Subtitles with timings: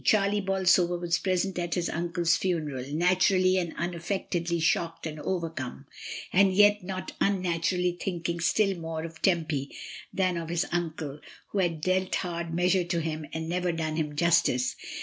[0.03, 5.85] Charlie Bolsover was present at his uncle's funeral, naturally and unaffectedly shocked and overcome,
[6.33, 9.69] and yet not unnaturally thinking still more of Tempy
[10.11, 11.19] than of his uncle,
[11.49, 14.75] who had dealt hard measure to him and never done him justice.